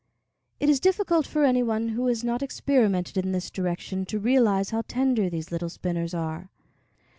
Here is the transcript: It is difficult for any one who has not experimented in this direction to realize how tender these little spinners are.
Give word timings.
It 0.59 0.67
is 0.67 0.79
difficult 0.79 1.27
for 1.27 1.43
any 1.45 1.61
one 1.61 1.89
who 1.89 2.07
has 2.07 2.23
not 2.23 2.41
experimented 2.41 3.17
in 3.23 3.33
this 3.33 3.51
direction 3.51 4.03
to 4.07 4.17
realize 4.17 4.71
how 4.71 4.81
tender 4.87 5.29
these 5.29 5.51
little 5.51 5.69
spinners 5.69 6.15
are. 6.15 6.49